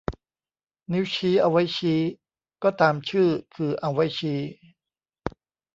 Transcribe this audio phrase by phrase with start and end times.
[0.91, 1.99] นิ้วชี้ เอาไว้ชี้
[2.63, 4.39] ก็ตามชื่อ คือเอาไว้ชี้